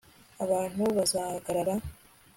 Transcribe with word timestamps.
abantu 0.43 0.83
bazahagarara 0.97 1.73